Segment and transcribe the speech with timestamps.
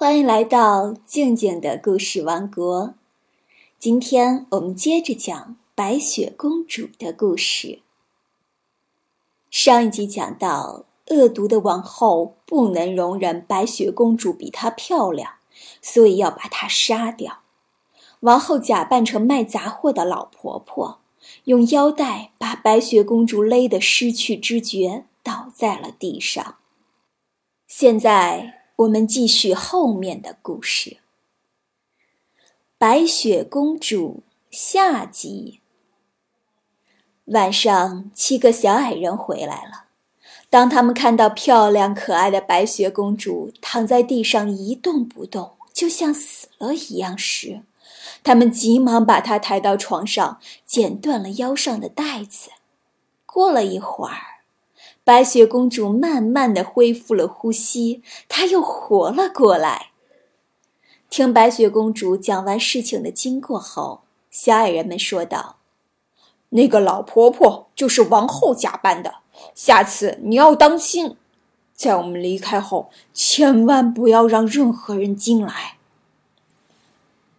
[0.00, 2.94] 欢迎来到静静的故事王国。
[3.78, 7.80] 今天我们接着讲白雪公主的故事。
[9.50, 15.34] 上一集讲到，恶毒的王后不能容忍白雪公主比她漂亮，
[15.82, 17.40] 所以要把她杀掉。
[18.20, 21.00] 王后假扮成卖杂货的老婆婆，
[21.44, 26.56] 用腰带把白雪公主勒得失去知觉，倒在了地上。
[27.66, 28.59] 现在。
[28.80, 30.90] 我们继续后面的故事，
[32.78, 35.60] 《白雪公主》下集。
[37.26, 39.84] 晚上，七个小矮人回来了。
[40.48, 47.60] 当他们看到漂亮可爱的白雪公主躺在地上一动不动，就像死了一样时，
[48.22, 52.48] 他们急忙把她抬到床上，剪断了腰上的带子。
[53.26, 54.39] 过了一会儿。
[55.10, 59.90] 白雪公主慢慢的恢复了呼吸，她又活了过来。
[61.08, 65.56] 听白雪公主讲完事情的经过后，小矮人们说道
[66.50, 69.14] ：“那个老婆婆就是王后假扮的，
[69.52, 71.16] 下次你要当心，
[71.74, 75.78] 在我们离开后，千万不要让任何人进来。”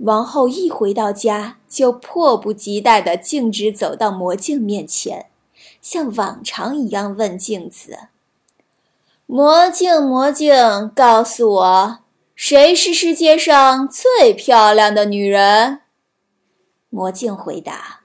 [0.00, 5.26] 王后一回到家，就迫不及待地径直走到魔镜面前。
[5.80, 7.98] 像往常一样问镜子
[9.26, 11.98] ：“魔镜，魔镜，告诉我，
[12.34, 15.80] 谁是世界上最漂亮的女人？”
[16.90, 18.00] 魔镜回答：“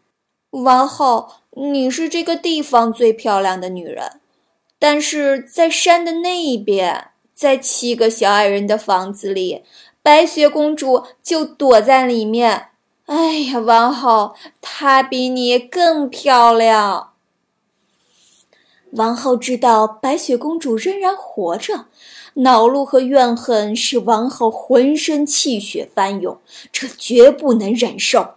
[0.52, 4.20] 王后，你是这个地方最漂亮的女人，
[4.78, 9.64] 但是在山的那一边，在七个小矮人的房子里，
[10.02, 12.68] 白雪公主就躲在里面。
[13.06, 17.12] 哎呀，王后，她比你更漂亮。”
[18.96, 21.88] 王后知道白雪公主仍然活着，
[22.36, 26.40] 恼怒和怨恨使王后浑身气血翻涌，
[26.72, 28.36] 这绝不能忍受。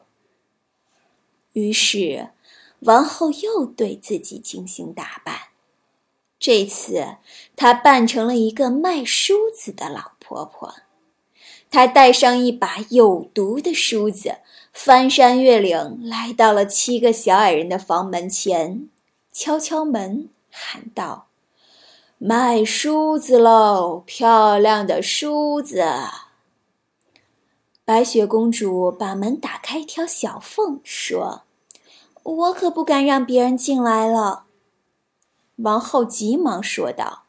[1.52, 2.28] 于是，
[2.80, 5.34] 王后又对自己精心打扮。
[6.38, 7.16] 这次，
[7.54, 10.74] 她扮成了一个卖梳子的老婆婆。
[11.70, 14.36] 她带上一把有毒的梳子，
[14.72, 18.88] 翻山越岭，来到了七个小矮人的房门前，
[19.30, 20.30] 敲敲门。
[20.58, 21.26] 喊道
[22.16, 25.84] ：“卖梳子喽，漂亮的梳子！”
[27.84, 31.42] 白雪公主把门打开一条小缝，说
[32.24, 34.44] ：“我可不敢让别人进来了。”
[35.56, 37.24] 王后急忙说道：“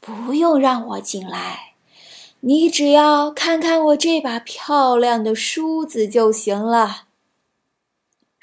[0.00, 1.74] 不用让我进来，
[2.40, 7.04] 你只要看看我这把漂亮的梳子就行了。”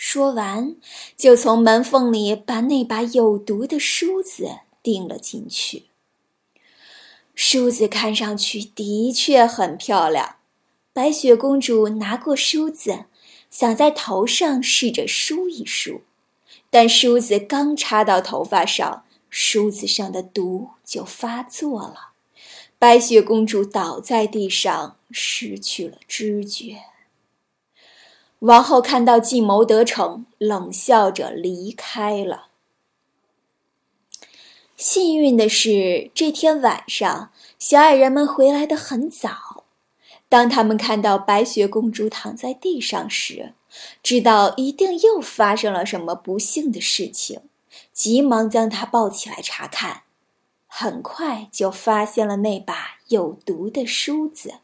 [0.03, 0.77] 说完，
[1.15, 4.49] 就从门缝里把那把有毒的梳子
[4.81, 5.85] 钉了进去。
[7.35, 10.37] 梳子看上去的确很漂亮。
[10.91, 13.05] 白雪公主拿过梳子，
[13.51, 16.01] 想在头上试着梳一梳，
[16.71, 22.13] 但梳子刚插到头发上，梳子上的毒就发作了。
[22.79, 26.90] 白雪公主倒在地上，失去了知觉。
[28.41, 32.47] 王后看到计谋得逞，冷笑着离开了。
[34.75, 39.65] 幸运的是，这天晚上，小矮人们回来的很早。
[40.27, 43.53] 当他们看到白雪公主躺在地上时，
[44.01, 47.41] 知道一定又发生了什么不幸的事情，
[47.93, 50.01] 急忙将她抱起来查看。
[50.65, 54.55] 很快就发现了那把有毒的梳子，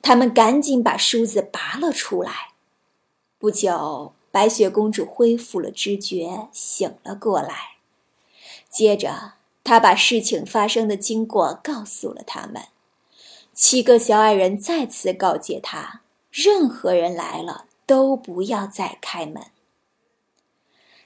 [0.00, 2.47] 他们赶紧把梳子拔了出来。
[3.40, 7.76] 不久，白雪公主恢复了知觉，醒了过来。
[8.68, 12.64] 接着，她把事情发生的经过告诉了他们。
[13.54, 16.00] 七个小矮人再次告诫她：
[16.32, 19.44] 任何人来了都不要再开门。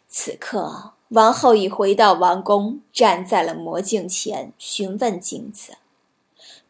[0.09, 5.77] 此刻，王后已回到王宫，站在了魔镜前，询问镜子，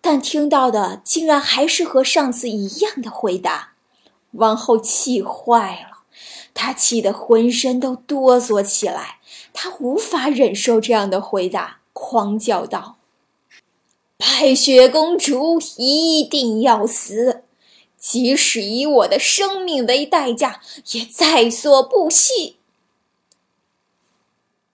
[0.01, 3.72] 但听到的竟然还是和上次一样的回答。
[4.33, 6.05] 王后气坏了，
[6.53, 9.21] 她气得浑身都哆嗦起来。
[9.53, 12.97] 她无法忍受这样的回答，狂叫道
[14.17, 17.45] ：“白雪公主一定要死，
[17.99, 20.63] 即使以我的生命为代价，
[20.93, 22.57] 也在所不惜。”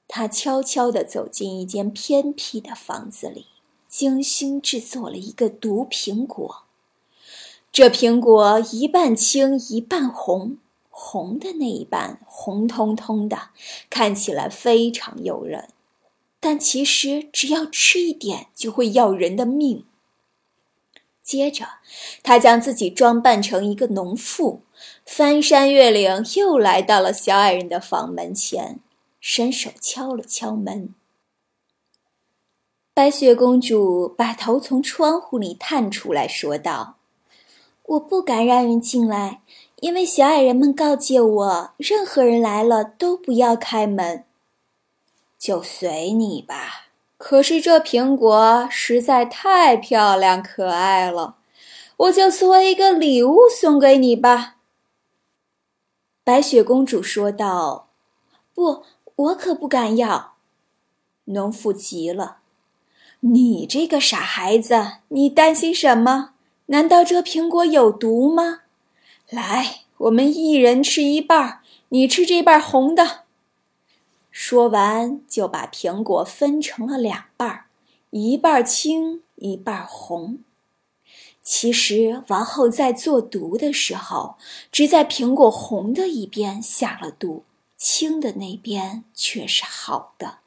[0.06, 3.46] 她悄悄地走进一间偏僻的房子里，
[3.88, 6.62] 精心制作了一个毒苹果。
[7.70, 10.58] 这苹果一半青一半红，
[10.90, 13.50] 红的那一半红彤彤的，
[13.88, 15.68] 看起来非常诱人，
[16.40, 19.84] 但其实只要吃一点就会要人的命。
[21.22, 21.66] 接着，
[22.22, 24.62] 他将自己装扮成一个农妇，
[25.04, 28.80] 翻山越岭，又来到了小矮人的房门前，
[29.20, 30.94] 伸手敲了敲门。
[32.94, 36.96] 白雪公主把头从窗户里探出来说道
[37.88, 39.40] ：“我不敢让人进来，
[39.80, 44.24] 因为小矮人们告诫我，任何人来了都不要开门。
[45.38, 46.86] 就随你吧。”
[47.18, 51.34] 可是这苹果实在太漂亮可爱了，
[51.96, 54.54] 我就作为一个礼物送给你吧。”
[56.22, 57.88] 白雪公主说道。
[58.54, 58.84] “不，
[59.16, 60.34] 我可不敢要。”
[61.26, 62.38] 农妇急了
[63.20, 66.34] ，“你这个傻孩子，你担心什么？
[66.70, 68.60] 难道这苹果有毒吗？
[69.30, 73.24] 来，我们一人吃一半，你吃这半红的。”
[74.30, 77.64] 说完，就把苹果分成了两半儿，
[78.10, 80.38] 一半青，一半红。
[81.42, 84.36] 其实，王后在做毒的时候，
[84.70, 87.44] 只在苹果红的一边下了毒，
[87.78, 90.40] 青的那边却是好的。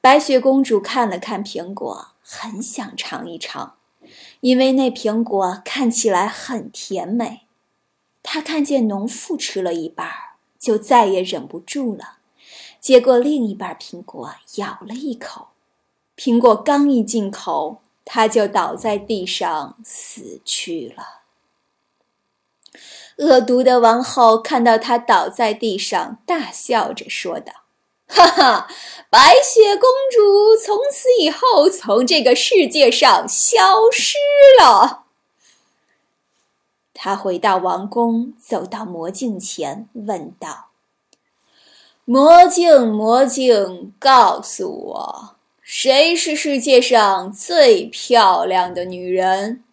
[0.00, 3.76] 白雪公主看了看苹果，很想尝一尝，
[4.42, 7.42] 因为那苹果看起来很甜美。
[8.24, 10.08] 他看见农妇吃了一半，
[10.58, 12.18] 就再也忍不住了。
[12.80, 15.50] 接过另一半苹果，咬了一口，
[16.16, 21.22] 苹果刚一进口，他就倒在地上死去了。
[23.18, 27.52] 恶毒的王后看到他倒在地上，大笑着说道
[28.12, 28.68] ：“哈哈，
[29.08, 34.18] 白雪公主从此以后从这个世界上消失
[34.60, 35.04] 了。”
[36.94, 40.68] 他回到王宫，走到魔镜前，问道。
[42.04, 49.64] 魔镜，魔镜，告诉我，谁是世界上最漂亮的女人？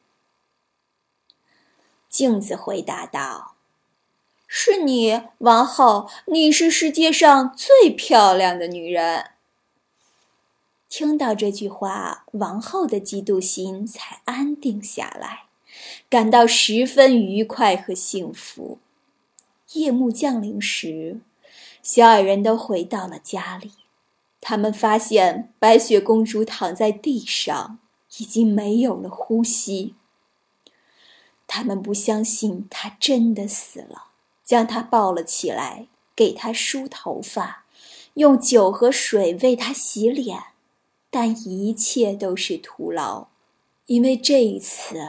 [2.07, 3.48] 镜子回答道
[4.51, 9.25] ：“是你，王后，你是世界上最漂亮的女人。”
[10.89, 15.43] 听到这句话，王后的嫉妒心才安定下来，
[16.09, 18.79] 感到十分愉快和幸福。
[19.73, 21.19] 夜幕降临时。
[21.83, 23.71] 小矮人都回到了家里，
[24.41, 27.77] 他们发现白雪公主躺在地上，
[28.17, 29.93] 已经没有了呼吸。
[31.45, 34.08] 他们不相信她真的死了，
[34.49, 35.85] 将她抱了起来，
[36.15, 37.65] 给她梳头发，
[38.15, 40.39] 用酒和水为她洗脸，
[41.11, 43.27] 但一切都是徒劳，
[43.85, 45.07] 因为这一次，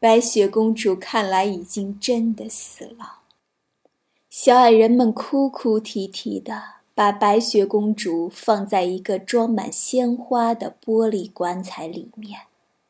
[0.00, 3.20] 白雪公主看来已经真的死了。
[4.28, 6.60] 小矮人们哭哭啼啼的，
[6.92, 12.40] 把白雪公主放在一个装满鲜花的玻璃棺材里面，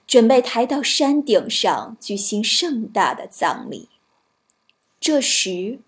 [0.07, 3.91] 准备抬到山顶上举行盛大的葬礼。
[5.03, 5.81] 这时，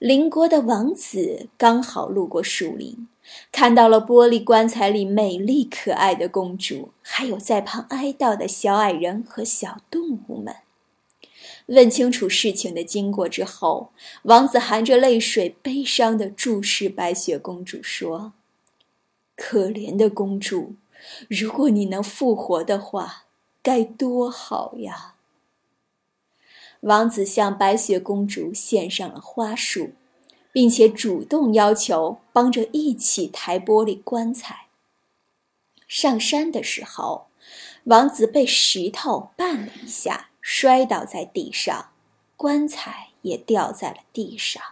[0.00, 3.06] 邻国的王子刚好路过树林，
[3.52, 10.56] 看到了玻璃棺材里美丽可爱的公主，还有在旁哀悼的小矮人和小动物们。
[11.66, 13.92] 问清楚事情的经过之后，
[14.22, 18.32] 王子含着泪水，悲伤地注视白雪公主，说
[19.36, 20.74] ：“可怜的公主，
[21.28, 23.26] 如果你能复活的话，
[23.62, 25.12] 该多好呀！”
[26.86, 29.90] 王子向白雪公主献上了花束，
[30.52, 34.66] 并且主动要求帮着一起抬玻璃棺材。
[35.88, 37.26] 上山的时候，
[37.84, 40.30] 王子被石头绊了一下。
[40.48, 41.88] 摔倒在地上，
[42.36, 44.62] 棺材也掉在了地上。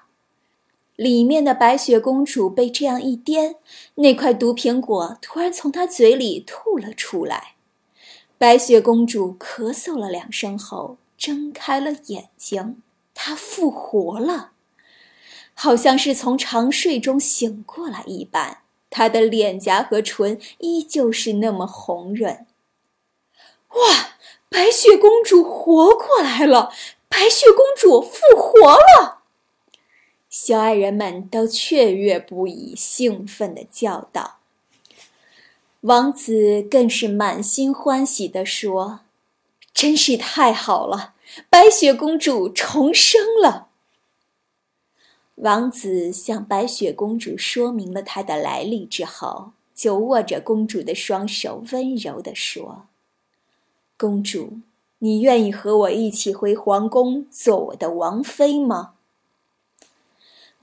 [0.95, 3.57] 里面的白雪公主被这样一颠，
[3.97, 7.55] 那块毒苹果突然从她嘴里吐了出来。
[8.39, 12.83] 白雪公主咳嗽了两声后，睁开了眼睛。
[13.15, 14.53] 她复活了，
[15.55, 18.59] 好像是从长睡中醒过来一般。
[18.91, 22.47] 她的脸颊和唇依旧是那么红润。
[23.71, 24.11] 哇！
[24.49, 26.71] 白雪公主活过来了！
[27.09, 29.23] 白雪公主复活了！
[30.31, 34.39] 小矮人们都雀跃不已，兴奋地叫道。
[35.81, 39.01] 王子更是满心欢喜地说
[39.75, 41.15] ：“真是太好了！
[41.51, 43.69] 白雪公主重生了。”
[45.37, 52.87] 王子向白雪公主说明了他的来历之后，就握着公主的双手，温柔地说。
[53.97, 54.61] 公主，
[54.99, 58.95] 你愿意和我一起回皇宫做我的王妃吗？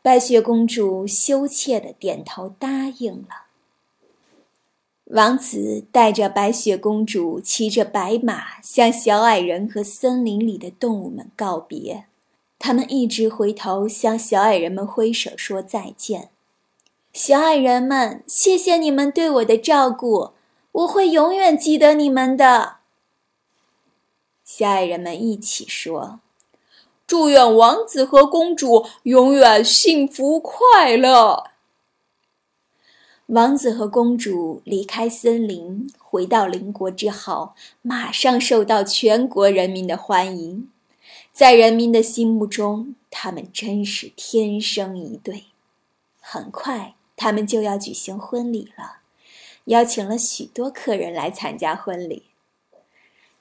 [0.02, 3.51] 白雪公主羞怯的点头答应了。
[5.14, 12.06] 王子带着白雪公主，骑着白马，向小矮人和森林里的动物们告别。
[12.58, 16.30] 他们一直回头向小矮人们挥手说再见。
[17.12, 20.32] 小矮人们，谢谢你们对我的照顾，
[20.72, 22.78] 我会永远记得你们的。
[24.46, 26.22] 小矮人们一起说
[27.06, 31.51] ：“祝愿王子和公主永远幸福快乐。”
[33.32, 40.70] 王子和公主离开森林，回到邻国之后，马上受到全国人民的欢迎。
[41.32, 45.46] 在人民的心目中，他们真是天生一对。
[46.20, 48.98] 很快，他们就要举行婚礼了，
[49.66, 52.24] 邀请了许多客人来参加婚礼。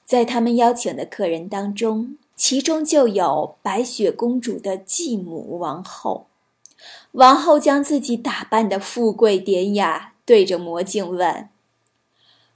[0.05, 6.27] 在他们邀请的客人当中，其中就有白雪公主的继母王后。
[7.11, 11.49] 王后将自己打扮的富贵典雅，对着魔镜问：“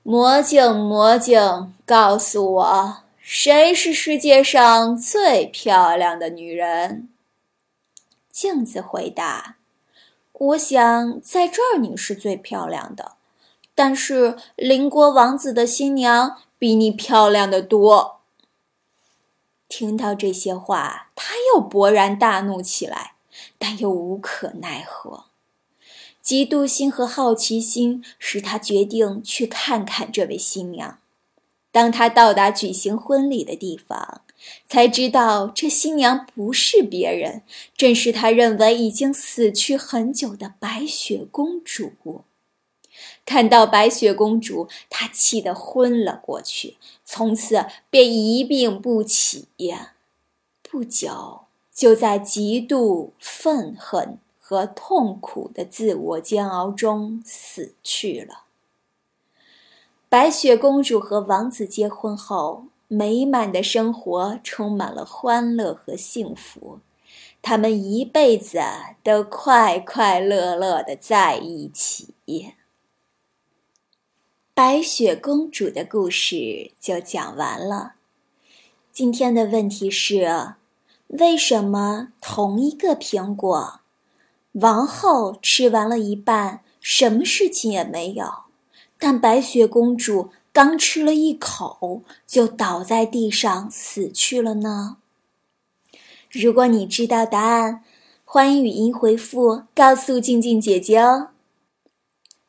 [0.02, 7.10] 魔镜，魔镜，告诉我，谁是世界上最漂亮的女人？”
[8.32, 9.58] 镜子回答
[10.32, 13.14] ：“我想在这儿你是最漂亮的，
[13.74, 18.22] 但是邻国王子的新娘比你漂亮的多。”
[19.68, 23.15] 听到这些话，他又勃然大怒起来。
[23.68, 25.26] 但又无可奈何，
[26.24, 31.00] 嫉妒心和好奇心使他决定去看看这位新娘。
[31.72, 34.22] 当他到达举行婚礼的地方，
[34.70, 37.42] 才知道这新娘不是别人，
[37.76, 42.24] 正是他认为已经死去很久的白雪公主。
[43.26, 49.48] 看到白雪公主，他气得昏了过去，从此便一病不起。
[50.62, 51.45] 不久。
[51.76, 58.46] 就在极度愤恨和痛苦的自我煎熬中死去了。
[60.08, 66.80] 白雪公主和王子结婚后，美满的生活充满了欢乐和幸福，
[67.42, 68.62] 他们一辈子
[69.04, 72.14] 都快快乐乐的在一起。
[74.54, 77.96] 白雪公主的故事就讲完了。
[78.94, 80.54] 今天的问题是。
[81.20, 83.80] 为什么同一个苹果，
[84.54, 88.26] 王后吃完了一半，什么事情也没有，
[88.98, 94.98] 但白雪公主刚吃了一口就倒在地上死去了呢？
[96.30, 97.84] 如果你知道答案，
[98.26, 101.30] 欢迎语音回复告诉静静姐姐哦。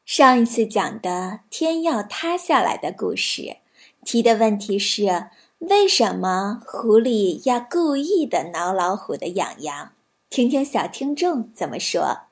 [0.04, 3.58] 上一次讲的天要塌下来的故事，
[4.04, 5.26] 提的问题是。
[5.60, 9.92] 为什么狐狸要故意的挠老虎的痒痒？
[10.28, 12.26] 听听小听众怎么说。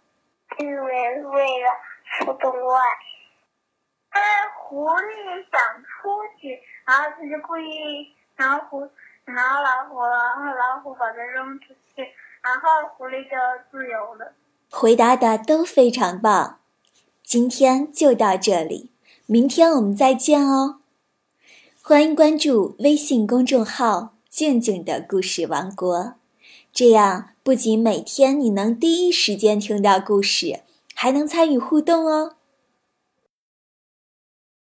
[0.59, 1.71] 因为为了
[2.04, 2.81] 出洞外，
[4.11, 4.21] 哎，
[4.59, 8.81] 狐狸想出去，然后他就故意挠虎
[9.25, 12.02] 挠老虎，然后老虎把它扔出去，
[12.43, 13.37] 然后狐狸就
[13.73, 14.35] 自由了。
[14.71, 16.61] 回答的都非常棒，
[17.23, 18.90] 今天就到这里，
[19.25, 20.81] 明天我们再见哦。
[21.87, 26.14] 欢迎关注微信公众号“静静的故事王国”，
[26.73, 30.61] 这样不仅每天你能第一时间听到故事，
[30.95, 32.37] 还能参与互动哦。